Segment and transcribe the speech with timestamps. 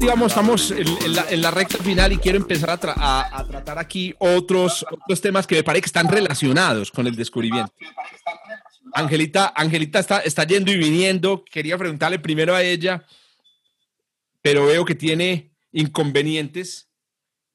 [0.00, 5.46] digamos, estamos en, la, recta final y quiero empezar a, tratar aquí otros, otros temas
[5.46, 7.72] que me parece que están relacionados con el descubrimiento.
[8.94, 11.44] Angelita, Angelita está, está yendo y viniendo.
[11.44, 13.04] Quería preguntarle primero a ella,
[14.40, 16.88] pero veo que tiene inconvenientes.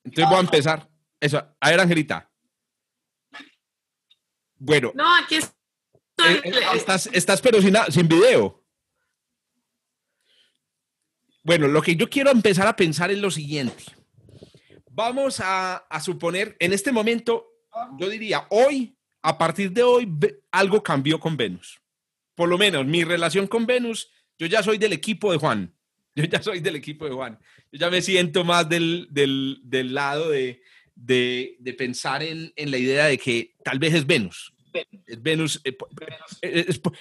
[0.04, 0.88] Entonces voy a empezar.
[1.20, 1.44] Eso.
[1.60, 2.30] A ver, Angelita.
[4.58, 4.92] Bueno.
[4.94, 6.36] No, aquí estoy.
[6.44, 8.65] Eh, estás, estás pero sin, sin video.
[11.46, 13.84] Bueno, lo que yo quiero empezar a pensar es lo siguiente.
[14.90, 17.46] Vamos a, suponer, en este momento,
[18.00, 20.12] yo diría, hoy, a partir de hoy,
[20.52, 21.80] algo cambió con Venus.
[22.34, 25.72] Por lo menos mi relación con Venus, yo ya soy del equipo de Juan.
[26.18, 27.38] Yo ya soy del equipo de Juan.
[27.74, 29.10] Yo ya me siento más del,
[29.94, 30.62] lado de,
[31.78, 34.54] pensar en, la idea de que tal vez es Venus.
[35.06, 35.76] Es Venus, eh,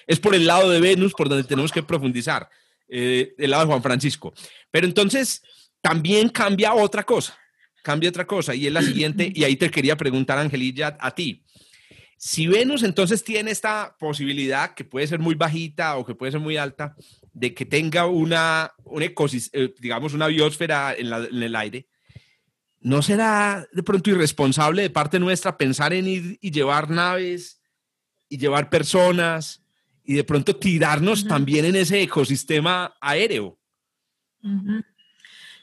[0.08, 2.50] es por el lado de Venus por donde tenemos que profundizar
[2.88, 4.34] eh, del lado de Juan Francisco.
[4.70, 5.42] Pero entonces
[5.80, 7.38] también cambia otra cosa,
[7.82, 11.44] cambia otra cosa, y es la siguiente, y ahí te quería preguntar, Angelilla, a ti.
[12.16, 16.41] Si Venus entonces tiene esta posibilidad, que puede ser muy bajita o que puede ser
[16.41, 16.96] muy alta,
[17.32, 21.88] de que tenga una, un eh, digamos, una biosfera en, en, el aire,
[22.80, 27.60] ¿no será de pronto irresponsable de parte nuestra pensar en ir y llevar naves
[28.28, 29.63] y llevar personas
[30.05, 33.58] y de pronto tirarnos también en ese ecosistema aéreo.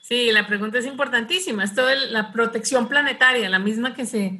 [0.02, 1.64] Sí, la pregunta es importantísima.
[1.64, 4.40] Es toda la protección planetaria, la misma que se,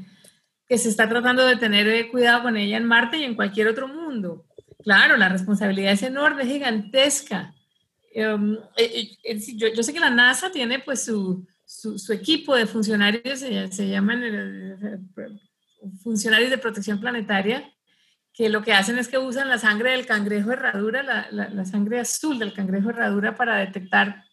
[0.68, 3.68] que se está tratando de tener eh, cuidado con ella en Marte y en cualquier
[3.68, 4.48] otro mundo.
[4.84, 7.54] Claro, la responsabilidad es enorme, gigantesca.
[8.14, 12.66] Em, eh, eh, yo, yo, sé que la NASA tiene pues su, su, equipo de
[12.66, 14.22] funcionarios, se, se llaman
[16.04, 17.72] funcionarios de protección planetaria,
[18.34, 22.00] que lo que hacen es que usan la sangre del cangrejo herradura, la, la, sangre
[22.00, 24.24] azul del cangrejo herradura para detectar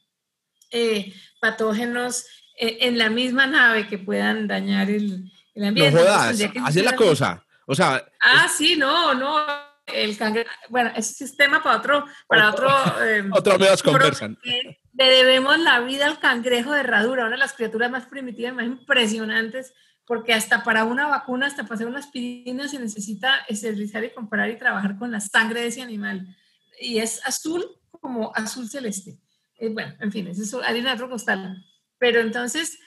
[0.70, 2.26] eh, patógenos
[2.58, 5.92] eh, en la misma nave que puedan dañar el, el ambiente.
[5.92, 7.44] No jodas, así es la cosa.
[7.66, 9.44] O sea, ah, sí, no, no.
[9.86, 12.68] El cangrejo, bueno, ese sistema para otro, para otro.
[13.02, 14.38] Eh, otro conversan.
[14.42, 18.66] Le debemos la vida al cangrejo de herradura, una de las criaturas más primitivas, más
[18.66, 19.72] impresionantes
[20.08, 24.48] porque hasta para una vacuna, hasta para hacer una aspirina, se necesita esterilizar y comparar
[24.48, 26.34] y trabajar con la sangre de ese animal.
[26.80, 29.18] Y es azul como azul celeste.
[29.58, 31.62] Eh, bueno, en fin, es harina de costal.
[31.98, 32.78] Pero entonces,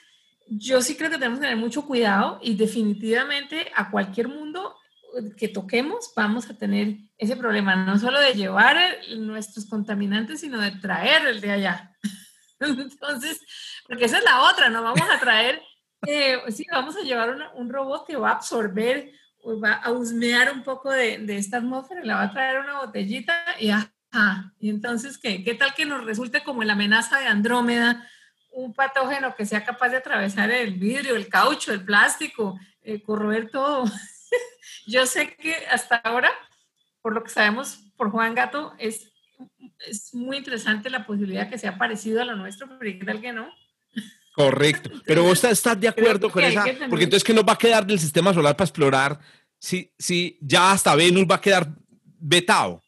[0.48, 4.74] yo sí creo que tenemos que tener mucho cuidado y definitivamente a cualquier mundo
[5.36, 8.76] que toquemos vamos a tener ese problema, no solo de llevar
[9.16, 11.96] nuestros contaminantes, sino de traer el de allá.
[12.58, 13.40] Entonces,
[13.86, 15.62] porque esa es la otra, no vamos a traer
[16.06, 19.12] eh, sí, vamos a llevar un robot que va a absorber,
[19.62, 23.70] va a husmear un poco de, esta atmósfera, le va a traer una botellita y
[23.70, 24.52] ajá.
[24.58, 25.42] Y entonces, ¿qué?
[25.42, 28.08] ¿Qué tal que nos resulte como la amenaza de Andrómeda,
[28.52, 33.50] un patógeno que sea capaz de atravesar el vidrio, el caucho, el plástico, eh, corroer
[33.50, 33.84] todo?
[34.86, 36.30] Yo sé que hasta ahora,
[37.00, 39.08] por lo que sabemos por Juan Gato, es,
[40.12, 43.52] muy interesante la posibilidad que sea parecido a lo nuestro, pero ¿qué tal que no?
[44.34, 44.90] Correcto.
[45.04, 47.98] Pero vos estás de acuerdo con esa, porque entonces ¿qué nos va a quedar del
[47.98, 49.18] sistema solar para explorar
[49.58, 51.68] si, si ya hasta Venus va a quedar
[52.18, 52.82] vetado?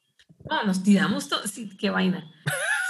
[0.49, 2.31] No, nos tiramos todo, sí, qué vaina.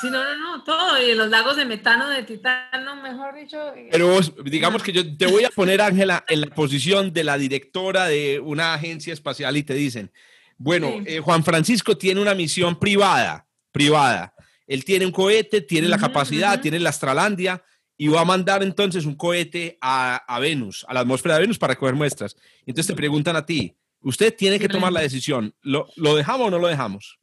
[0.01, 3.59] Sí, no, no, no, todo, y los lagos de metano, de titano, mejor dicho.
[3.91, 7.39] Pero vos, digamos que yo te voy a poner, Ángela, en la posición de la
[7.39, 10.13] directora de una agencia espacial y te dicen,
[10.59, 14.35] bueno, eh, Juan Francisco tiene una misión privada, privada.
[14.67, 17.63] Él tiene un cohete, tiene la capacidad, tiene la Astralandia,
[17.97, 21.77] y va a mandar entonces un cohete a, Venus, a la atmósfera de Venus para
[21.77, 22.37] coger muestras.
[22.67, 26.59] Entonces te preguntan a ti, usted tiene que tomar la decisión, ¿lo, dejamos o no
[26.59, 27.19] lo dejamos?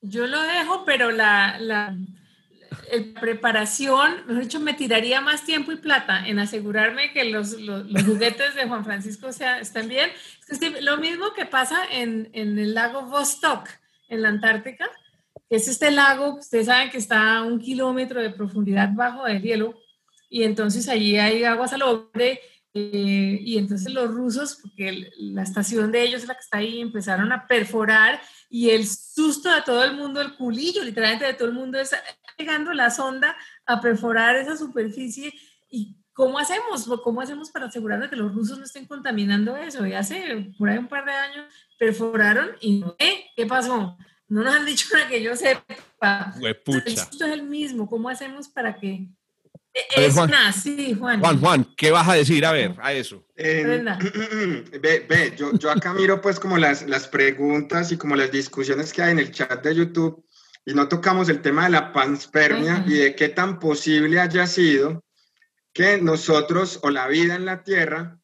[0.00, 1.96] Yo lo dejo, pero la, la,
[3.20, 7.56] preparación, mejor dicho, me tiraría más tiempo y plata en asegurarme que los,
[8.06, 10.10] juguetes de Juan Francisco sea, estén bien.
[10.48, 13.68] Es lo mismo que pasa en, en el lago Vostok,
[14.08, 14.88] en la Antártica
[15.50, 19.74] es este lago, ustedes saben que está a un kilómetro de profundidad bajo el hielo,
[20.28, 22.40] y entonces allí hay agua salobre,
[22.74, 26.80] eh, y entonces los rusos, porque la estación de ellos es la que está ahí,
[26.80, 31.48] empezaron a perforar y el susto de todo el mundo, el culillo literalmente de todo
[31.48, 31.90] el mundo es
[32.36, 33.36] llegando la sonda
[33.66, 35.32] a perforar esa superficie
[35.70, 36.88] y ¿cómo hacemos?
[37.02, 39.86] ¿Cómo hacemos para asegurarnos que los rusos no estén contaminando eso?
[39.86, 41.46] Y hace por ahí un par de años
[41.78, 43.26] perforaron y ¿eh?
[43.34, 43.96] ¿qué pasó?
[44.28, 46.34] No nos han dicho para que yo sepa.
[46.84, 47.88] Esto es el mismo.
[47.88, 49.08] ¿Cómo hacemos para que
[49.96, 51.20] es Juan, sí, Juan.
[51.20, 52.44] Juan, Juan, ¿qué vas a decir?
[52.44, 53.24] A ver, a eso.
[53.36, 58.92] ve, ve, yo, yo acá miro pues como las, las preguntas y como las discusiones
[58.92, 60.24] que hay en el chat de YouTube
[60.64, 65.04] y no tocamos el tema de la panspermia y de qué tan posible haya sido
[65.72, 68.18] que nosotros o la vida en la Tierra,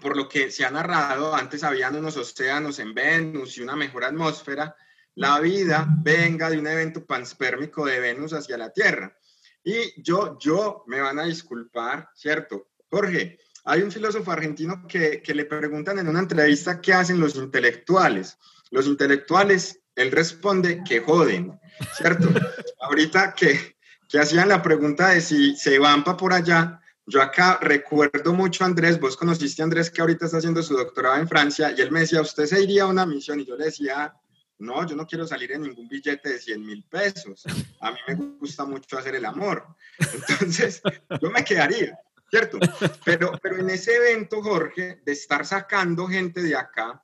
[0.00, 4.04] por lo que se ha narrado, antes habían unos océanos en Venus y una mejor
[4.04, 4.76] atmósfera,
[5.14, 9.16] la vida venga de un evento panspérmico de Venus hacia la Tierra.
[9.62, 12.70] Y yo, yo, me van a disculpar, ¿cierto?
[12.88, 17.36] Jorge, hay un filósofo argentino que, que le preguntan en una entrevista qué hacen los
[17.36, 18.38] intelectuales.
[18.70, 21.60] Los intelectuales, él responde que joden,
[21.96, 22.28] ¿cierto?
[22.80, 23.76] Ahorita que,
[24.08, 28.64] que hacían la pregunta de si se van para por allá, yo acá recuerdo mucho
[28.64, 31.80] a Andrés, vos conociste a Andrés que ahorita está haciendo su doctorado en Francia y
[31.80, 34.14] él me decía, usted se iría a una misión y yo le decía,
[34.60, 37.44] no, yo no quiero salir en ningún billete de 100 mil pesos.
[37.80, 39.66] A mí me gusta mucho hacer el amor.
[39.98, 40.82] Entonces,
[41.20, 41.98] yo me quedaría,
[42.30, 42.58] ¿cierto?
[43.04, 47.02] Pero, pero en ese evento, Jorge, de estar sacando gente de acá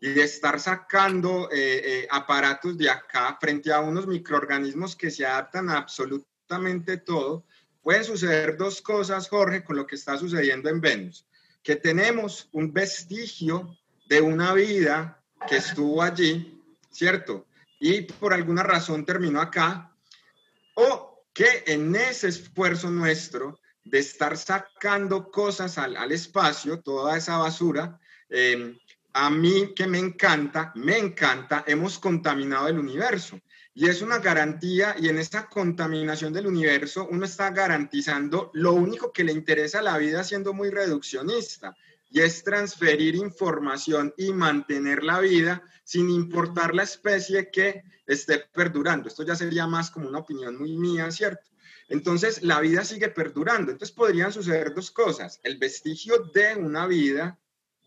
[0.00, 5.26] y de estar sacando eh, eh, aparatos de acá frente a unos microorganismos que se
[5.26, 7.44] adaptan a absolutamente todo,
[7.82, 11.26] pueden suceder dos cosas, Jorge, con lo que está sucediendo en Venus.
[11.62, 13.76] Que tenemos un vestigio
[14.08, 16.53] de una vida que estuvo allí,
[16.94, 17.46] ¿cierto?
[17.80, 19.92] Y por alguna razón terminó acá,
[20.74, 28.00] o que en ese esfuerzo nuestro de estar sacando cosas al, espacio, toda esa basura,
[28.30, 28.78] em,
[29.12, 33.40] a mí que me encanta, me encanta, hemos contaminado el universo.
[33.74, 39.12] Y es una garantía, y en esta contaminación del universo uno está garantizando lo único
[39.12, 41.76] que le interesa a la vida siendo muy reduccionista,
[42.08, 49.08] y es transferir información y mantener la vida sin importar la especie que esté perdurando.
[49.08, 51.44] Esto ya sería más como una opinión muy mía, ¿cierto?
[51.88, 53.70] Entonces, la vida sigue perdurando.
[53.70, 57.38] Entonces, podrían suceder dos cosas, el vestigio de una vida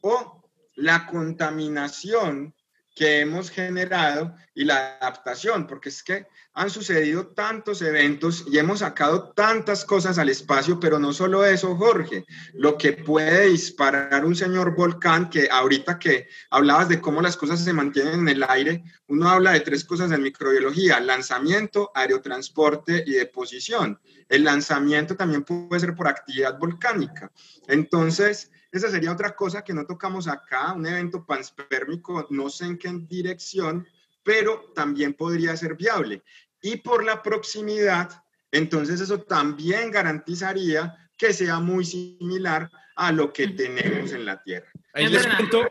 [0.01, 0.43] o
[0.75, 2.53] la contaminación
[2.97, 8.79] que hemos generado y la adaptación, porque es que han sucedido tantos eventos y hemos
[8.79, 14.35] sacado tantas cosas al espacio, pero no solo eso, Jorge, lo que puede disparar un
[14.35, 18.83] señor volcán, que ahorita que hablabas de cómo las cosas se mantienen en el aire,
[19.05, 23.99] uno habla de tres cosas en microbiología, lanzamiento, aerotransporte y deposición.
[24.27, 27.31] El lanzamiento también puede ser por actividad volcánica.
[27.67, 32.77] Entonces, esa sería otra cosa que no tocamos acá, un evento panspérmico, no sé en
[32.77, 33.87] qué dirección,
[34.23, 36.23] pero también podría ser viable.
[36.61, 43.47] Y por la proximidad, entonces eso también garantizaría que sea muy similar a lo que
[43.49, 44.69] tenemos en la Tierra.
[44.93, 45.65] Ahí les cuento,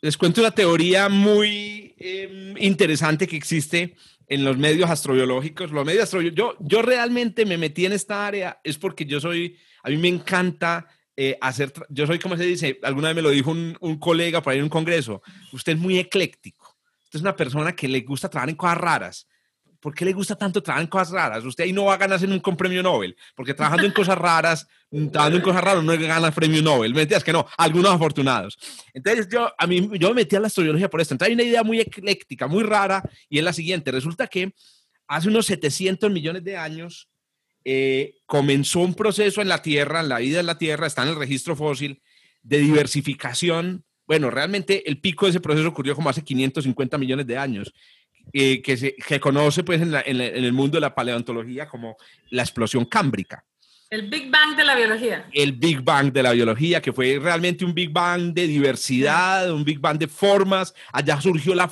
[0.00, 3.96] les cuento, una teoría muy em, interesante que existe
[4.26, 5.70] en los medios astrobiológicos.
[5.70, 9.90] Los medios yo, yo realmente me metí en esta área es porque yo soy, a
[9.90, 13.50] mí me encanta eh, hacer, yo soy como se dice, alguna vez me lo dijo
[13.50, 15.22] un, un colega para ir a un congreso,
[15.52, 19.28] usted es muy ecléctico, usted es una persona que le gusta trabajar en cosas raras.
[19.84, 21.44] ¿Por qué le gusta tanto trabajar en cosas raras?
[21.44, 24.66] Usted ahí no va a ganarse un premio Nobel, porque trabajando en cosas raras,
[25.12, 26.94] trabajando en cosas raras no gana premio Nobel.
[26.94, 27.22] ¿Me entiendes?
[27.22, 28.56] Que no, algunos afortunados.
[28.94, 31.12] Entonces yo, a mí, yo me metí a la astrología por esto.
[31.12, 33.90] Entonces hay una idea muy ecléctica, muy rara, y es la siguiente.
[33.92, 34.54] Resulta que
[35.06, 37.10] hace unos 700 millones de años,
[37.64, 41.10] eh, comenzó un proceso en la Tierra, en la vida de la Tierra, está en
[41.10, 42.02] el registro fósil,
[42.42, 43.84] de diversificación.
[44.06, 47.72] Bueno, realmente el pico de ese proceso ocurrió como hace 550 millones de años,
[48.32, 51.96] eh, que se conoce pues en, en, el mundo de la paleontología como
[52.30, 53.44] la explosión cámbrica.
[53.94, 55.28] El Big Bang de la biología.
[55.32, 59.62] El Big Bang de la biología, que fue realmente un Big Bang de diversidad, un
[59.62, 60.74] Big Bang de formas.
[60.92, 61.70] Allá surgió la,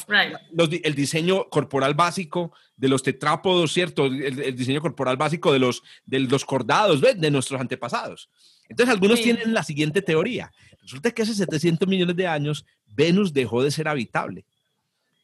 [0.84, 4.06] el diseño corporal básico de los tetrápodos, ¿cierto?
[4.06, 7.20] El, diseño corporal básico de los, de los cordados, ¿ves?
[7.20, 8.30] De nuestros antepasados.
[8.68, 10.52] Entonces, algunos tienen la siguiente teoría.
[10.80, 14.44] Resulta que hace 700 millones de años, Venus dejó de ser habitable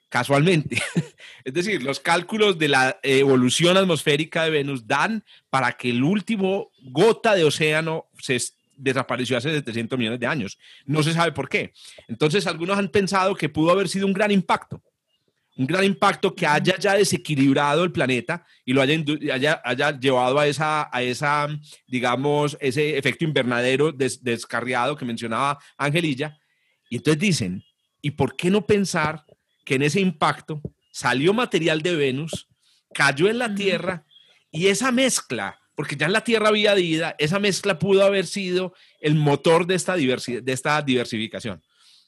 [0.09, 0.81] casualmente.
[1.45, 6.71] es decir, los cálculos de la evolución atmosférica de Venus dan para que el último
[6.83, 8.39] gota de océano se
[8.77, 10.59] desapareció hace 700 millones de años.
[10.87, 11.73] No se sabe por qué.
[12.07, 14.83] Entonces, algunos han pensado que pudo haber sido un gran impacto.
[15.57, 20.47] Un gran impacto que haya ya desequilibrado el planeta y lo haya, haya, llevado a
[20.47, 21.49] esa, a esa,
[21.89, 26.39] digamos, ese efecto invernadero descarriado que mencionaba Angelilla.
[26.89, 27.65] Y entonces dicen,
[28.01, 29.25] ¿y por qué no pensar
[29.69, 32.49] que en ese impacto salió material de Venus,
[32.95, 34.07] cayó en la Tierra
[34.51, 38.73] y esa mezcla, porque ya en la Tierra había vida, esa mezcla pudo haber sido
[38.99, 41.63] el motor de esta, diversidad, de esta diversificación.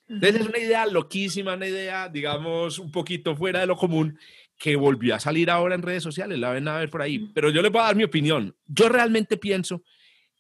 [0.09, 4.19] Entonces es una idea loquísima, una idea, digamos, un poquito fuera de lo común,
[4.57, 7.31] que volvió a salir ahora en redes sociales, la ven a ver por ahí.
[7.35, 8.57] Pero yo les voy a dar mi opinión.
[8.67, 9.85] Yo realmente pienso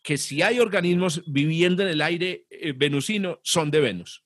[0.03, 4.25] que si hay organismos viviendo en el aire eh, venusino, son de Venus.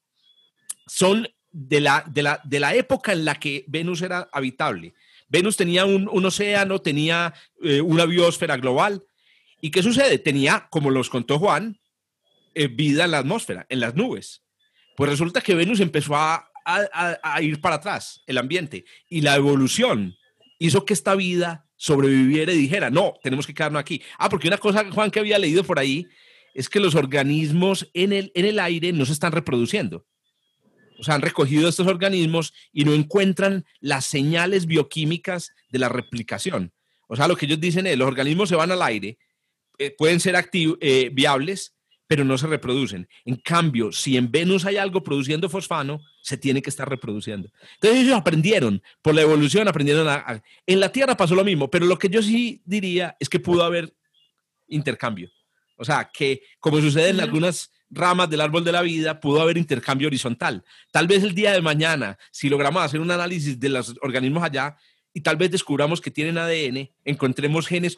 [0.87, 4.94] Son de la, de, la, de la época en la que Venus era habitable.
[5.28, 7.32] Venus tenía un, océano, tenía
[7.62, 9.04] eh, una biosfera global.
[9.61, 10.18] ¿Y qué sucede?
[10.18, 11.80] Tenía, como los contó Juan,
[12.54, 14.42] eh, vida en la atmósfera, en las nubes.
[14.96, 16.50] Pues resulta que Venus empezó a,
[17.40, 20.16] ir para atrás, el ambiente, y la evolución
[20.58, 24.02] hizo que esta vida sobreviviera y dijera, no, tenemos que quedarnos aquí.
[24.18, 26.06] Ah, porque una cosa, Juan, que había leído por ahí,
[26.54, 30.06] es que los organismos en el, en el aire no se están reproduciendo.
[30.99, 36.73] O sea, han recogido estos organismos y no encuentran las señales bioquímicas de la replicación.
[37.09, 39.19] O sea, lo que ellos dicen es, los organismos se van al aire,
[39.79, 41.75] eh, pueden ser eh, viables,
[42.07, 43.09] pero no se reproducen.
[43.25, 47.51] En cambio, si en Venus hay algo produciendo fosfano, se tiene que estar reproduciendo.
[47.75, 51.87] Entonces ellos aprendieron, por la evolución aprendieron a, En la Tierra pasó lo mismo, pero
[51.87, 53.95] lo que yo sí diría es que pudo haber
[54.69, 55.31] intercambio.
[55.77, 59.57] O sea, que como sucede en algunas ramas del árbol de la vida, pudo haber
[59.57, 60.64] intercambio horizontal.
[60.91, 64.76] Tal vez el día de mañana, si logramos hacer un análisis de los organismos allá
[65.12, 67.97] y tal vez descubramos que tienen ADN, encontremos genes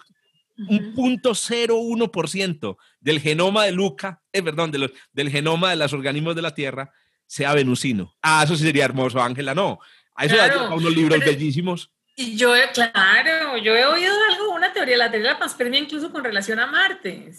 [0.69, 6.43] un punto ciento del genoma de Luca, eh, perdón, del genoma de los organismos de
[6.43, 6.93] la Tierra
[7.27, 8.15] sea venusino.
[8.23, 9.79] Ah, eso sí sería hermoso, Ángela, no.
[10.15, 11.93] A eso claro, unos libros bellísimos.
[12.19, 16.11] Y yo, claro, yo he oído algo, una teoría, la teoría de la panspermia incluso
[16.11, 17.31] con relación a Marte.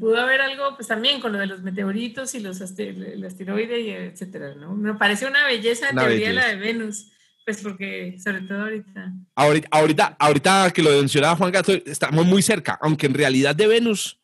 [0.00, 4.56] pudo haber algo, pues también con lo de los meteoritos y los asteroides, y etcétera,
[4.56, 4.74] ¿no?
[4.74, 7.12] Me parece una belleza de teoría la de Venus.
[7.44, 9.12] Pues porque, sobre todo ahorita.
[9.70, 14.20] Ahorita, ahorita, que lo mencionaba Juan Gato, estamos muy cerca, aunque en realidad de Venus,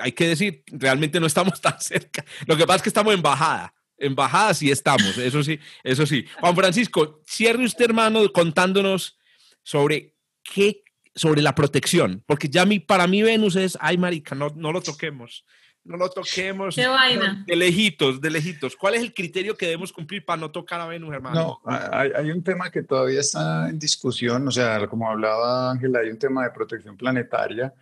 [0.00, 2.24] hay que decir, realmente no estamos tan cerca.
[2.46, 3.74] Lo que pasa es que estamos en bajada.
[4.00, 6.26] En bajada sí estamos, eso sí, eso sí.
[6.40, 9.18] Juan Francisco, cierre usted, hermano, contándonos
[9.62, 10.82] sobre qué,
[11.14, 14.80] sobre la protección, porque ya mi, para mí Venus es, ay, marica, no, no lo
[14.80, 15.44] toquemos
[15.84, 16.74] no lo toquemos.
[16.74, 17.42] Qué vaina.
[17.46, 18.76] De lejitos, de lejitos.
[18.76, 21.60] ¿Cuál es el criterio que debemos cumplir para no tocar a Venus, hermano?
[21.64, 26.00] No, hay, hay, un tema que todavía está en discusión, o sea, como hablaba Ángela,
[26.00, 27.72] hay un tema de protección planetaria,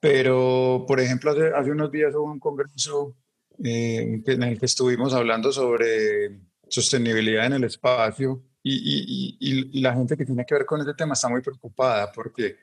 [0.00, 3.14] pero, por ejemplo, hace, hace unos días hubo un congreso
[3.62, 9.94] eh, en el que estuvimos hablando sobre sostenibilidad en el espacio y, y, y la
[9.94, 12.56] gente que tiene que ver con ese tema está muy preocupada porque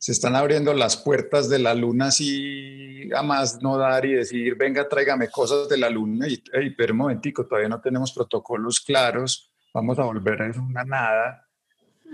[0.00, 4.54] se están abriendo las puertas de la luna así a más no dar y decir,
[4.54, 6.26] venga, tráigame cosas de la luna.
[6.26, 6.38] Y,
[6.70, 11.46] pero un momentico, todavía no tenemos protocolos claros, vamos a volver a eso una nada,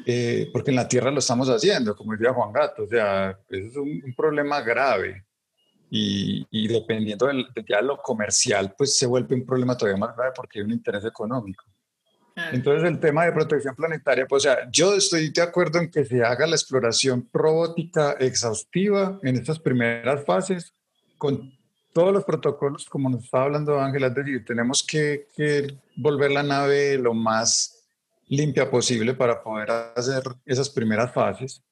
[0.04, 3.68] eh, porque en la Tierra lo estamos haciendo, como decía Juan Gato, o sea, eso
[3.68, 5.24] es un, problema grave.
[5.90, 10.32] Y, y dependiendo de ya lo comercial, pues se vuelve un problema todavía más grave
[10.34, 11.64] porque hay un interés económico.
[12.52, 16.04] Entonces el tema de protección planetaria, pues o sea, yo estoy de acuerdo en que
[16.04, 20.74] se haga la exploración robótica exhaustiva en estas primeras fases
[21.16, 21.50] con
[21.94, 26.42] todos los protocolos, como nos estaba hablando Ángela, es decir, tenemos que, que, volver la
[26.42, 27.86] nave lo más
[28.28, 31.62] limpia posible para poder hacer esas primeras fases,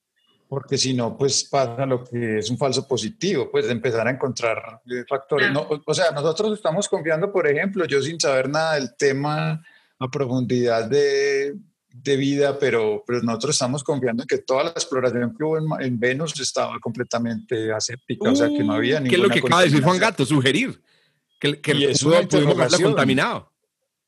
[0.48, 4.10] porque si no, pues pasa lo que es un falso positivo, pues de empezar a
[4.10, 5.50] encontrar factores.
[5.52, 9.64] No, o sea, nosotros estamos confiando, por ejemplo, yo sin saber nada del tema
[9.98, 11.54] a profundidad de,
[11.88, 15.98] de vida, pero, pero nosotros estamos confiando en que toda la exploración que hubo en,
[15.98, 19.62] Venus estaba completamente aséptica, o sea, que no había ninguna ¿Qué es lo que acaba
[19.62, 20.26] de decir Juan Gato?
[20.26, 20.80] Sugerir
[21.40, 23.50] que, que y eso pudimos contaminado.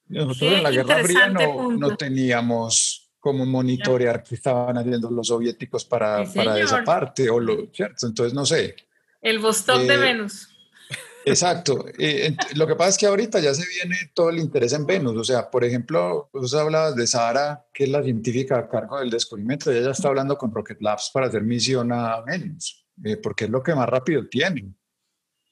[0.08, 5.84] Nosotros en la Guerra Fría no, no, teníamos cómo monitorear qué estaban haciendo los soviéticos
[5.84, 8.06] para, para esa parte, o lo, ¿cierto?
[8.06, 8.76] Entonces, no sé.
[9.20, 10.48] El Vostok de eh, Venus.
[11.24, 11.86] Exacto.
[11.98, 15.16] Eh, lo que pasa es que ahorita ya se viene todo el interés en Venus.
[15.16, 19.10] O sea, por ejemplo, vos hablabas de Sara, que es la científica a cargo del
[19.10, 19.72] descubrimiento.
[19.72, 23.50] Ella ya está hablando con Rocket Labs para hacer misión a Venus, eh, porque es
[23.50, 24.78] lo que más rápido tienen.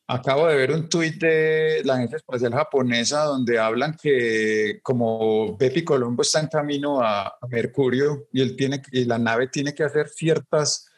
[0.06, 5.82] Acabo de ver un tuit de la Agencia Espacial Japonesa donde hablan que como Bepi
[5.82, 10.08] Colombo está en camino a, Mercurio y, él tiene, y la nave tiene que hacer
[10.08, 10.88] ciertas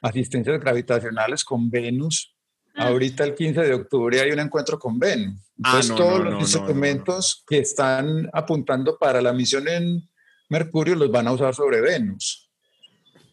[0.00, 2.34] asistencias gravitacionales con Venus
[2.76, 5.40] Ahorita el 15 de octubre hay un encuentro con Venus.
[5.62, 10.08] Ah, Entonces todos los instrumentos que están apuntando para la misión en
[10.48, 12.50] Mercurio los van a usar sobre Venus.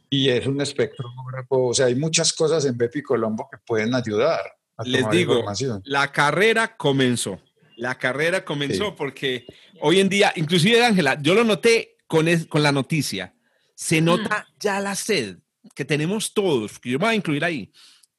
[0.09, 1.09] Y es un espectro,
[1.49, 4.41] o sea, hay muchas cosas en Bepi Colombo que pueden ayudar.
[4.85, 5.43] Les digo,
[5.83, 7.39] la carrera comenzó.
[7.77, 9.45] La carrera comenzó porque
[9.79, 13.33] hoy en día, inclusive Ángela, yo lo noté con, con la noticia,
[13.73, 15.37] se nota ya la sed
[15.73, 17.71] que tenemos todos, que yo me voy a incluir ahí,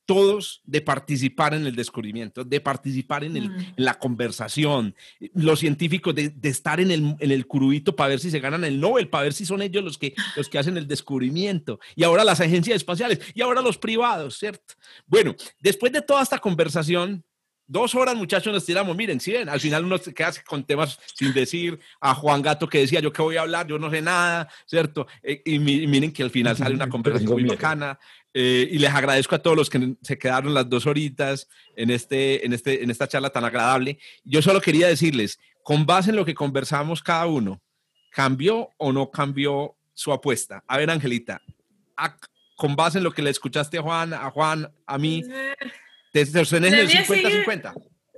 [0.04, 3.60] todos de participar en el descubrimiento, de participar en, el, Mm.
[3.76, 4.94] en la conversación,
[5.34, 8.64] los científicos de, de estar en el, en el curubito para ver si se ganan
[8.64, 12.04] el Nobel, para ver si son ellos los que, los que hacen el descubrimiento, y
[12.04, 14.74] ahora las agencias espaciales, y ahora los privados, ¿cierto?
[15.06, 17.24] Bueno, después de toda esta conversación,
[17.72, 20.98] dos horas muchachos nos tiramos, miren, si ven, al final uno se queda con temas
[21.14, 24.02] sin decir, a Juan Gato que decía, yo qué voy a hablar, yo no sé
[24.02, 25.06] nada, ¿cierto?
[25.22, 27.98] Eh, y, mi- miren que al final sale una conversación muy bacana.
[28.34, 32.44] Eh, y les agradezco a todos los que se quedaron las dos horitas en, este,
[32.46, 33.98] en, este, en esta charla tan agradable.
[34.24, 37.60] Yo solo quería decirles, con base en lo que conversamos cada uno,
[38.10, 40.62] ¿cambió o no cambió su apuesta?
[40.66, 41.40] A ver, Angelita,
[41.96, 42.16] a-
[42.56, 45.22] con base en lo que le escuchaste a Juan, a Juan, a mí,
[46.12, 47.74] ¿te sostenés en el La mía sigue- 50-50?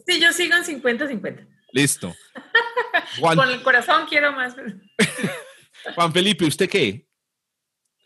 [0.06, 1.48] Sí, yo sigo en 50-50.
[1.72, 2.14] Listo.
[3.18, 4.54] Juan, Con el corazón quiero más.
[5.94, 7.06] Juan Felipe, ¿usted qué?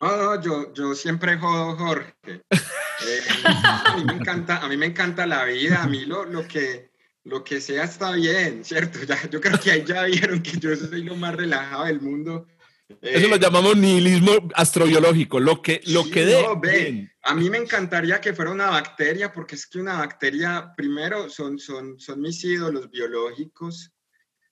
[0.01, 2.15] No, no, yo, yo siempre jodo, Jorge.
[2.25, 6.47] Eh, a, mí me encanta, a mí me encanta la vida, a mí lo, lo,
[6.47, 6.91] que,
[7.25, 9.01] lo que sea está bien, ¿cierto?
[9.03, 12.47] Ya, yo creo que ahí ya vieron que yo soy lo más relajado del mundo.
[12.89, 16.43] Eso Eh, lo llamamos nihilismo astrobiológico, lo que, lo Sí, que dé.
[16.43, 17.13] no, ve, bien.
[17.23, 21.59] A mí me encantaría que fuera una bacteria, porque es que una bacteria, primero, son,
[21.59, 23.93] son, son mis ídolos biológicos,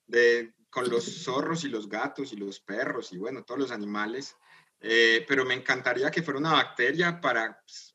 [0.06, 4.36] de, con los zorros y los gatos y los perros y bueno, todos los animales.
[4.80, 7.94] Eh, pero me encantaría que fuera una bacteria para, pues,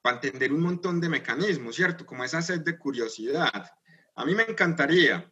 [0.00, 2.06] para entender un montón de mecanismos, ¿cierto?
[2.06, 3.70] Como esa sed de curiosidad.
[4.16, 5.30] A mí me encantaría.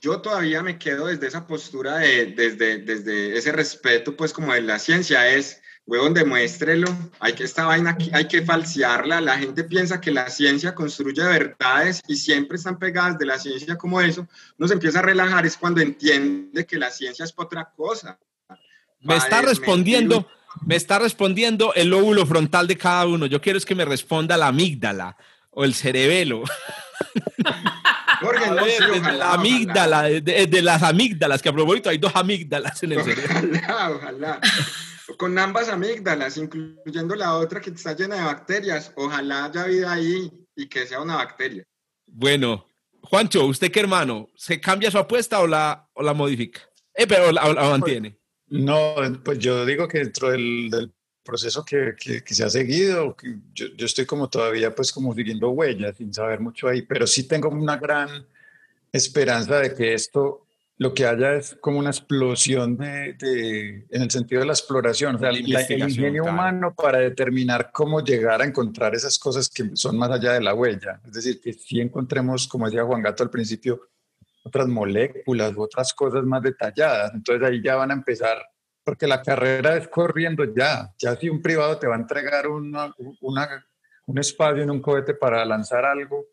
[0.00, 4.62] Yo todavía me quedo desde esa postura, de, desde, desde ese respeto, pues como de
[4.62, 6.88] la ciencia es, huevón, demuéstrelo,
[7.20, 11.22] hay que esta vaina, aquí, hay que falsearla, la gente piensa que la ciencia construye
[11.22, 14.26] verdades y siempre están pegadas de la ciencia como eso,
[14.58, 18.18] uno se empieza a relajar es cuando entiende que la ciencia es para otra cosa.
[19.00, 20.28] Me está respondiendo,
[20.64, 23.26] me está respondiendo el lóbulo frontal de cada uno.
[23.26, 25.16] Yo quiero es que me responda la amígdala
[25.50, 26.42] o el cerebelo.
[28.20, 30.20] Jorge, no, ver, sí, desde ojalá, la amígdala, ojalá.
[30.20, 33.34] de, de las amígdalas, que a propósito hay dos amígdalas en el cerebro.
[33.34, 34.40] Ojalá, ojalá.
[35.18, 38.92] Con ambas amígdalas, incluyendo la otra que está llena de bacterias.
[38.96, 41.64] Ojalá haya vida ahí y que sea una bacteria.
[42.06, 42.66] Bueno,
[43.02, 44.28] Juancho, ¿usted qué hermano?
[44.34, 46.60] ¿Se cambia su apuesta o la, o la modifica?
[46.94, 48.18] Eh, pero la, o la mantiene.
[48.48, 50.92] No, pues yo digo que dentro del, del
[51.26, 55.14] proceso que, que, que, se ha seguido, que yo, yo, estoy como todavía pues como
[55.14, 58.26] siguiendo huellas sin saber mucho ahí, pero sí tengo una gran
[58.92, 60.46] esperanza de que esto
[60.78, 65.16] lo que haya es como una explosión de, de en el sentido de la exploración,
[65.16, 66.34] o sea, la, el ingenio claro.
[66.36, 70.54] humano para determinar cómo llegar a encontrar esas cosas que son más allá de la
[70.54, 71.00] huella.
[71.06, 73.88] Es decir, que si encontremos, como decía Juan Gato al principio,
[74.44, 77.12] otras moléculas u otras cosas más detalladas.
[77.14, 78.38] Entonces ahí ya van a empezar,
[78.86, 80.94] porque la carrera es corriendo ya.
[80.96, 83.66] Ya si un privado te va a entregar una, una,
[84.06, 86.24] un espacio en un cohete para lanzar algo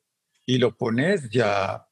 [0.46, 1.84] y lo pones, ya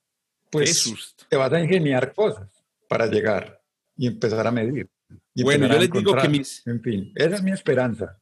[0.51, 2.47] pues te vas a ingeniar cosas
[2.87, 3.59] para llegar
[3.97, 4.87] y empezar a medir.
[5.33, 6.61] Y bueno, yo les digo que mis...
[6.67, 8.20] En fin, esa es mi esperanza.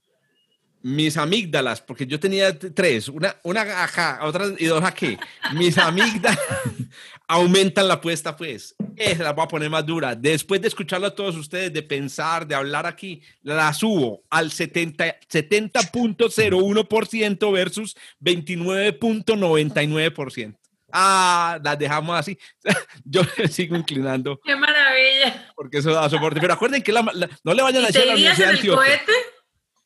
[0.82, 5.16] Mis amígdalas, porque yo tenía tres, una, una acá, otra y dos aquí.
[5.54, 6.40] Mis amígdalas
[7.28, 8.76] aumentan la apuesta, pues.
[8.96, 10.16] Esa la voy a poner más dura.
[10.16, 16.30] Después de escucharlo a todos ustedes, de pensar, de hablar aquí, la subo al 70.01%
[16.30, 20.56] 70 versus 29.99%.
[20.92, 22.36] Ah, las dejamos así.
[23.04, 24.40] Yo sigo inclinando.
[24.44, 25.52] ¡Qué maravilla!
[25.56, 26.42] Porque eso da soporte.
[26.42, 28.68] Pero acuerden que la, la, no le vayan a decir a la Universidad en el
[28.68, 29.12] cohete?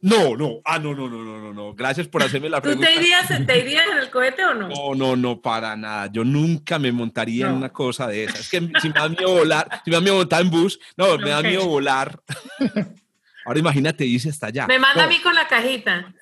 [0.03, 0.59] No, no.
[0.65, 1.73] Ah, no, no, no, no, no, no.
[1.73, 2.85] Gracias por hacerme la pregunta.
[2.85, 4.67] ¿Tú te irías, te irías en el cohete o no?
[4.67, 6.07] No, no, no, para nada.
[6.11, 7.51] Yo nunca me montaría no.
[7.51, 8.41] en una cosa de esas.
[8.41, 11.05] Es que si me da miedo volar, si me da miedo montar en bus, no,
[11.05, 11.23] okay.
[11.23, 12.21] me da miedo volar.
[13.45, 14.67] Ahora imagínate, dice hasta allá.
[14.67, 15.07] Me manda no.
[15.07, 16.13] a mí con la cajita.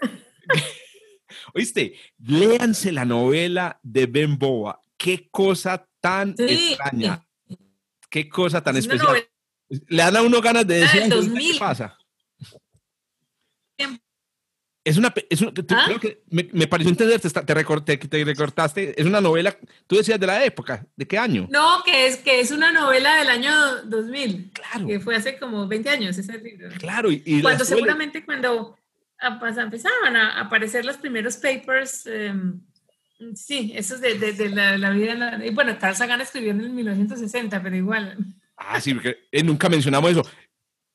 [1.55, 4.79] Oíste, léanse la novela de Ben Boa.
[4.95, 6.73] Qué cosa tan sí.
[6.73, 7.25] extraña.
[8.11, 9.27] Qué cosa tan es especial.
[9.69, 11.97] Le dan a uno ganas de decir, ¿qué pasa?
[14.83, 15.83] Es una, es una ¿Ah?
[15.85, 19.95] creo que me, me, pareció entender, te, te, recorté, te, recortaste, es una novela, tú
[19.95, 21.47] decías de la época, ¿de qué año?
[21.51, 23.51] No, que es, que es una novela del año
[23.85, 24.87] 2000, claro.
[24.87, 26.69] que fue hace como 20 años ese libro.
[26.79, 28.75] Claro, y, y cuando seguramente cuando
[29.57, 32.33] empezaban a aparecer los primeros papers, eh,
[33.35, 36.61] sí, esos de, de, de la, la, vida, la, y bueno, Carl Sagan escribió en
[36.61, 38.17] el 1960, pero igual.
[38.57, 40.23] Ah, sí, porque eh, nunca mencionamos eso.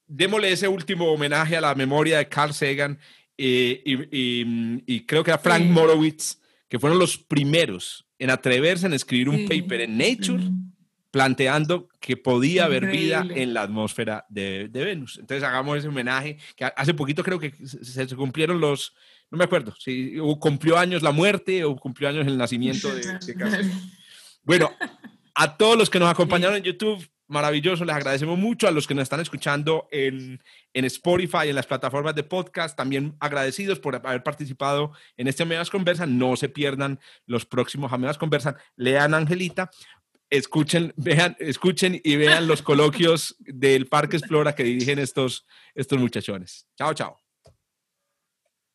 [0.07, 2.99] Démosle ese último homenaje a la memoria de Carl Sagan
[3.39, 5.69] eh, y, y, y, creo que era Frank sí.
[5.69, 9.47] Morowitz, que fueron los primeros en atreverse en escribir un Sí.
[9.63, 10.73] paper en Nature Mm.
[11.11, 15.19] planteando que podía haber vida en la atmósfera de, de Venus.
[15.19, 18.95] Entonces hagamos ese homenaje, que ha- hace poquito creo que se, se cumplieron los,
[19.31, 23.03] no me acuerdo, si o cumplió años la muerte o cumplió años el nacimiento de,
[23.03, 23.71] de.
[24.45, 24.71] Bueno,
[25.35, 28.69] a todos los que nos acompañaron en YouTube, maravilloso, les agradecemos mucho.
[28.69, 33.17] A los que nos están escuchando en, en Spotify, en las plataformas de podcast, también
[33.21, 36.19] agradecidos por haber participado en este Amenas Conversan.
[36.19, 38.57] No se pierdan los próximos Amenas Conversan.
[38.77, 39.71] Lean Angelita,
[40.31, 46.67] escuchen, vean, escuchen y vean los coloquios del Parque Explora que dirigen estos, estos muchachones.
[46.77, 47.19] Chao, chao.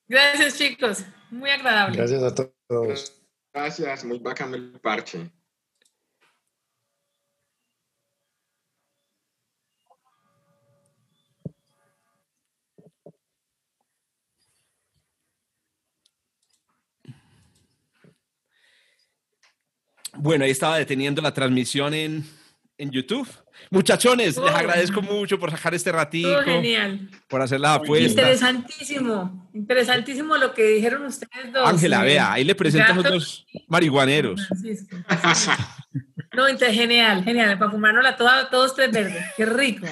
[0.07, 1.05] Gracias, chicos.
[1.29, 1.97] Muy agradable.
[1.97, 3.21] Gracias a todos.
[3.53, 5.31] Gracias, muy bacano el parche.
[20.17, 22.25] Bueno, ahí estaba deteniendo la transmisión en,
[22.77, 23.27] en YouTube.
[23.69, 27.09] Muchachones, les agradezco mucho por sacar este ratito, genial.
[27.27, 28.09] por hacer la apuesta.
[28.09, 29.49] Interesantísimo.
[29.53, 31.67] Interesantísimo lo que dijeron ustedes dos.
[31.69, 34.47] Ángela, vea, ahí le Gato dos marihuaneros.
[34.47, 34.97] Francisco.
[36.33, 37.59] No, entonces, genial, genial.
[37.59, 39.23] Para fumárnosla toda, todos tres verdes.
[39.35, 39.85] Qué rico.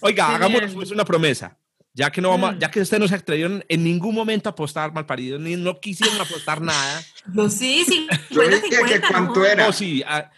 [0.00, 0.42] Oiga, Genial.
[0.42, 1.56] hagámonos pues una promesa.
[1.98, 2.58] Ya que no vamos, Mm.
[2.60, 6.20] ya que ustedes no se atrevieron en ningún momento a apostar malparidos, ni no quisieron
[6.20, 7.02] apostar nada.
[7.34, 8.06] No, sí, sí.
[8.30, 9.66] Yo dije que cuánto era.
[9.66, 10.30] No, sí, a-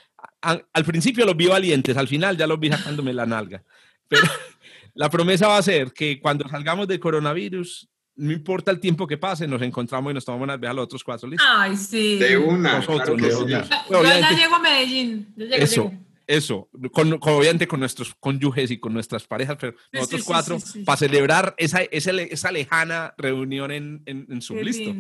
[0.42, 3.62] a- al principio los vi valientes, al final ya los vi sacándome la nalga.
[4.08, 4.22] Pero
[4.94, 9.18] la promesa va a ser que cuando salgamos del coronavirus, no importa el tiempo que
[9.18, 11.44] pase, nos encontramos y nos tomamos unas veces a los otros cuatro, ¿listo?
[11.46, 12.16] Ay, sí.
[12.18, 13.28] De una, Nosotros, claro que sí.
[13.28, 13.68] nosotros.
[13.68, 15.32] Ya- Bueno, Yo ya llego a Medellín.
[15.36, 16.04] Yo llego, Eso, llego.
[16.30, 20.26] Eso, con, con- obviamente con nuestros cónyuges y con nuestras parejas, pero sí, nosotros sí,
[20.26, 20.82] cuatro, sí, sí.
[20.84, 24.94] para celebrar esa, esa, esa lejana reunión en, en, en Zoom, listo.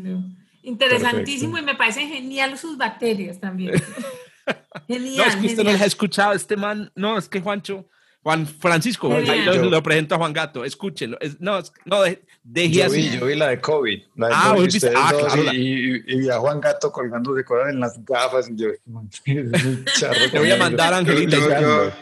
[0.62, 1.70] Interesantísimo Perfecto.
[1.70, 3.74] y me parecen genial sus bacterias también.
[4.88, 5.16] Genial.
[5.16, 7.88] No, es que usted no les ha escuchado, este man, no, es que Juancho,
[8.22, 12.74] Juan Francisco, ahí lo, presento a Juan Gato, escúchelo, es- no, es- no, de- deje
[12.74, 12.96] Yo así.
[13.10, 13.98] vi, yo vi la de COVID.
[14.16, 17.44] La de Ah, ah, claro, y, la- y- y vi a Juan Gato colgando de
[17.44, 18.50] cosas en las gafas.
[18.50, 20.98] Y yo, "Man, es muy charro Te voy a con mandar, eso".
[20.98, 21.92] Angelita, yo-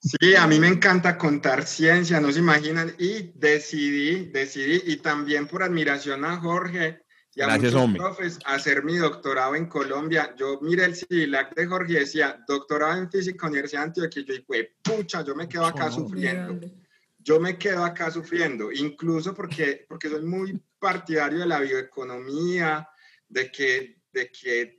[0.00, 2.92] sí, a mí me encanta contar ciencia, no se imaginan.
[2.98, 7.02] Y decidí, decidí, y también por admiración a Jorge
[7.34, 8.00] y a Gracias, muchos hombre.
[8.02, 10.34] profes, hacer mi doctorado en Colombia.
[10.36, 14.22] Yo miré el CIVILAC de Jorge y decía, doctorado en física, Universidad de Antioquia.
[14.22, 15.92] Y yo dije, pucha, yo me quedo acá no.
[15.92, 16.42] sufriendo.
[16.42, 16.72] ¿De dónde?
[17.22, 22.88] yo me quedo acá sufriendo, incluso porque, porque soy muy partidario de la bioeconomía,
[23.28, 24.78] de que, de que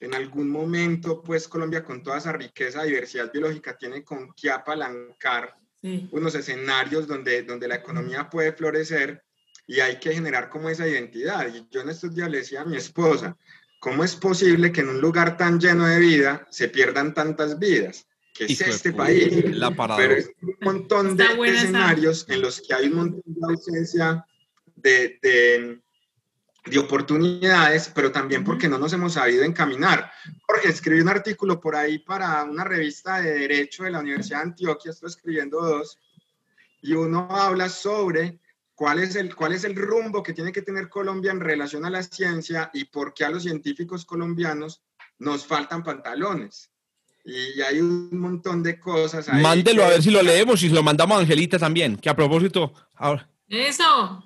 [0.00, 5.54] en algún momento, pues Colombia con toda esa riqueza, diversidad biológica, tiene con qué apalancar
[5.80, 6.08] Sí.
[6.10, 9.22] unos escenarios donde, donde la economía puede florecer
[9.68, 11.46] y hay que generar como esa identidad.
[11.54, 13.36] Y yo en estos días le decía a mi esposa,
[13.78, 18.06] ¿cómo es posible que en un lugar tan lleno de vida se pierdan tantas vidas?
[18.34, 19.44] ¿Qué es este país?
[19.54, 20.08] La paradoja.
[20.08, 21.44] Pero es un montón de esa.
[21.44, 24.26] escenarios en los que hay un montón de ausencia
[24.74, 25.82] de, de,
[26.64, 30.10] de oportunidades, pero también porque no nos hemos sabido encaminar.
[30.46, 34.44] Jorge, escribí un artículo por ahí para una revista de Derecho de la Universidad de
[34.44, 35.98] Antioquia, estoy escribiendo dos,
[36.80, 38.38] y uno habla sobre
[38.78, 41.90] cuál es, el, cuál es el rumbo que tiene que tener Colombia en relación a
[41.90, 44.82] la ciencia y por qué a los científicos colombianos
[45.18, 46.70] nos faltan pantalones.
[47.24, 49.42] Y hay un montón de cosas ahí.
[49.42, 52.14] Mándelo a ver si lo leemos y se lo mandamos a Angelita también, que a
[52.14, 54.24] propósito, ahora, Eso.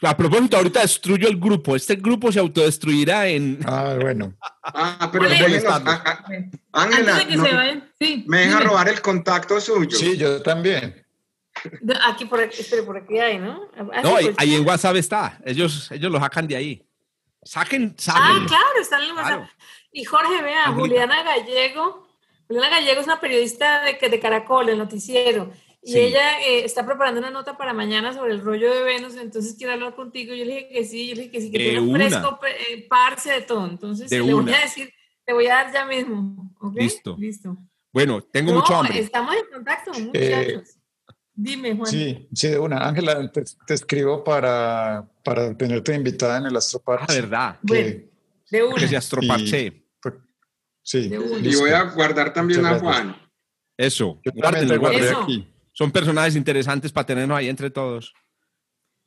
[0.00, 3.58] a propósito, ahorita destruyo el grupo, este grupo se autodestruirá en...
[3.66, 4.32] Ah, bueno.
[4.62, 7.92] Ah, pero Ángela, de que no, se vayan.
[8.00, 8.24] Sí.
[8.28, 8.70] me deja dime.
[8.70, 9.98] robar el contacto suyo.
[9.98, 11.04] Sí, yo también.
[12.06, 13.68] Aquí por aquí, espere, por aquí hay, ¿no?
[13.92, 14.36] Ah, No, ahí, pues.
[14.38, 16.86] ahí en WhatsApp está, ellos, ellos lo sacan de ahí.
[17.42, 18.46] Saquen, Ah, saquen.
[18.46, 19.26] claro, está en WhatsApp.
[19.26, 19.48] Claro.
[19.92, 20.80] Y Jorge, vea, Angelita.
[20.80, 22.06] Juliana Gallego.
[22.46, 25.50] Juliana Gallego es una periodista de, que- de Caracol, el noticiero.
[25.82, 25.98] Y Sí.
[25.98, 29.72] ella eh, está preparando una nota para mañana sobre el rollo de Venus, entonces quiere
[29.72, 30.34] hablar contigo.
[30.34, 33.32] Yo le dije que sí, yo le dije que sí, que tiene fresco eh, parce
[33.32, 33.66] de todo.
[33.66, 34.58] Entonces De le voy una.
[34.58, 34.92] a decir,
[35.24, 36.52] te voy a dar ya mismo.
[36.60, 36.74] ¿ok?
[36.76, 37.16] Listo.
[37.18, 37.56] Listo.
[37.92, 38.98] Bueno, tengo No, mucho hambre.
[38.98, 40.76] Estamos en contacto, muchachos.
[41.42, 41.86] Dime, Juan.
[41.90, 42.86] Sí, sí, de una.
[42.86, 47.20] Ángela, te, te escribo para, para tenerte invitada en el Ah, Astroparche.
[47.20, 47.58] verdad.
[47.62, 48.00] Bueno,
[48.50, 48.76] de una.
[48.76, 49.82] Que se astroparche.
[50.82, 51.48] Sí, De una.
[51.48, 52.82] Y voy a guardar también a gracias.
[52.82, 53.16] Juan.
[53.76, 54.20] Eso.
[54.34, 55.06] Guárdenlo, guárdenlo.
[55.06, 55.22] Eso.
[55.22, 55.48] aquí.
[55.72, 58.12] Son personajes interesantes para tenernos ahí entre todos.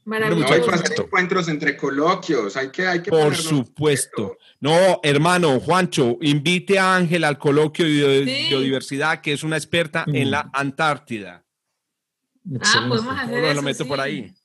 [0.05, 0.65] No hay Maravilloso.
[0.69, 2.57] que hacer encuentros entre coloquios.
[2.57, 4.37] Hay que, hay que Por supuesto.
[4.59, 8.47] No, hermano, Juancho, invite a Ángela al coloquio de Sí.
[8.49, 10.31] biodiversidad, que es una experta en Mm.
[10.31, 11.42] la Antártida.
[12.61, 13.53] Ah, podemos hacer Lo, eso.
[13.55, 13.89] lo meto sí.
[13.89, 14.35] por ahí.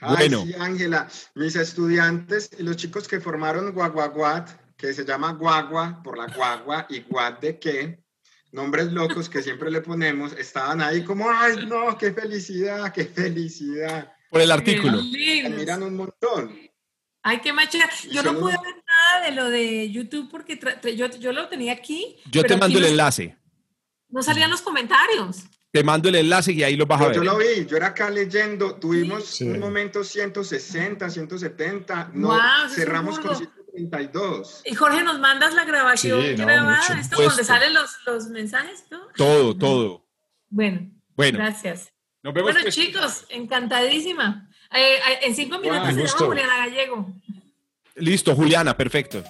[0.00, 0.44] Ay, Bueno.
[0.46, 4.48] sí, Ángela, mis estudiantes y los chicos que formaron Guaguaguat
[4.80, 8.02] que se llama Guagua, por la guagua, y guad de qué,
[8.50, 14.10] nombres locos que siempre le ponemos, estaban ahí como, ay, no, qué felicidad, qué felicidad.
[14.30, 15.02] Por el artículo.
[15.02, 16.58] Me miran un montón.
[17.22, 17.90] Ay, qué macha.
[18.10, 20.58] Yo no pude ver nada de lo de YouTube porque
[20.96, 22.16] yo, yo, lo tenía aquí.
[22.30, 23.36] Yo te mando el enlace.
[24.08, 25.44] No salían los comentarios.
[25.72, 27.16] Te mando el enlace y ahí lo vas a ver.
[27.16, 32.36] Yo lo vi, yo era acá leyendo, tuvimos un momento 160, 170, no,
[32.68, 34.62] cerramos con 132.
[34.64, 36.80] Y Jorge, ¿nos mandas la grabación grabada?
[36.98, 38.84] ¿Esto donde salen los, los mensajes?
[39.16, 40.06] Todo, todo.
[40.48, 41.38] Bueno, bueno.
[41.38, 41.92] gracias.
[42.22, 44.50] Nos vemos bueno, chicos, encantadísima.
[44.72, 47.14] Eh, eh, en cinco minutos wow, tenemos Juliana Gallego.
[47.94, 49.22] Listo, Juliana, perfecto.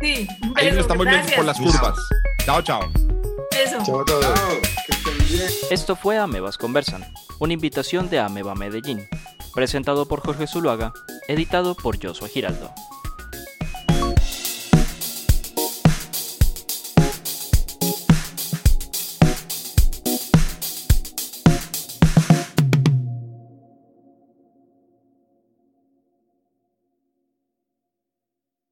[0.00, 2.08] Sí, Ahí nos estamos viendo por las curvas.
[2.44, 2.92] Chao, chao.
[3.52, 3.78] Eso.
[3.84, 4.40] Chao a todos.
[5.70, 7.04] Esto fue Amebas Conversan,
[7.38, 9.08] una invitación de Ameba Medellín,
[9.54, 10.92] presentado por Jorge Zuluaga,
[11.26, 12.70] editado por Josué Giraldo.